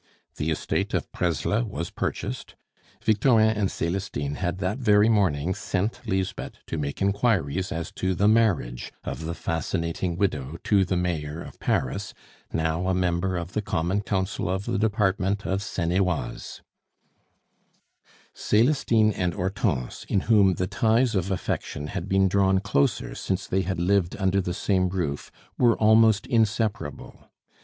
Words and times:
The 0.37 0.49
estate 0.49 0.95
of 0.95 1.11
Presles 1.11 1.65
was 1.67 1.91
purchased. 1.91 2.55
Victorin 3.03 3.55
and 3.55 3.69
Celestine 3.69 4.33
had 4.33 4.57
that 4.57 4.79
very 4.79 5.09
morning 5.09 5.53
sent 5.53 6.01
Lisbeth 6.07 6.55
to 6.65 6.79
make 6.79 7.03
inquiries 7.03 7.71
as 7.71 7.91
to 7.91 8.15
the 8.15 8.27
marriage 8.27 8.91
of 9.03 9.25
the 9.25 9.35
fascinating 9.35 10.17
widow 10.17 10.57
to 10.63 10.83
the 10.85 10.97
Mayor 10.97 11.43
of 11.43 11.59
Paris, 11.59 12.15
now 12.51 12.87
a 12.87 12.95
member 12.95 13.37
of 13.37 13.53
the 13.53 13.61
Common 13.61 14.01
Council 14.01 14.49
of 14.49 14.65
the 14.65 14.79
Department 14.79 15.45
of 15.45 15.61
Seine 15.61 15.97
et 15.97 16.01
Oise. 16.01 16.63
Celestine 18.33 19.11
and 19.11 19.35
Hortense, 19.35 20.03
in 20.05 20.21
whom 20.21 20.55
the 20.55 20.65
ties 20.65 21.13
of 21.13 21.29
affection 21.29 21.85
had 21.85 22.09
been 22.09 22.27
drawn 22.27 22.57
closer 22.59 23.13
since 23.13 23.45
they 23.45 23.61
had 23.61 23.79
lived 23.79 24.17
under 24.17 24.41
the 24.41 24.55
same 24.55 24.89
roof, 24.89 25.31
were 25.59 25.77
almost 25.77 26.25
inseparable. 26.25 27.29